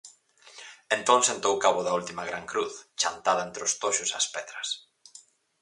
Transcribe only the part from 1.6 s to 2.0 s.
cabo da